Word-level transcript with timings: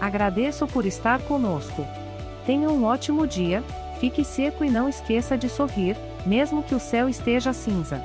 Agradeço 0.00 0.64
por 0.68 0.86
estar 0.86 1.20
conosco. 1.22 1.84
Tenha 2.46 2.70
um 2.70 2.84
ótimo 2.84 3.26
dia, 3.26 3.64
fique 3.98 4.24
seco 4.24 4.64
e 4.64 4.70
não 4.70 4.88
esqueça 4.88 5.36
de 5.36 5.48
sorrir, 5.48 5.96
mesmo 6.24 6.62
que 6.62 6.76
o 6.76 6.80
céu 6.80 7.08
esteja 7.08 7.52
cinza. 7.52 8.00